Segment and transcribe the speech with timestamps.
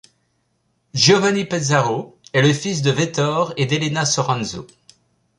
[0.95, 4.65] Giovanni Pesaro est le fils de Vettor et d'Elena Soranzo.